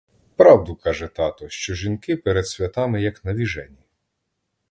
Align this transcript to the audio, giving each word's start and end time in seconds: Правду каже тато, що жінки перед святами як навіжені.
Правду 0.35 0.75
каже 0.75 1.07
тато, 1.07 1.49
що 1.49 1.73
жінки 1.73 2.17
перед 2.17 2.47
святами 2.47 3.01
як 3.01 3.25
навіжені. 3.25 3.79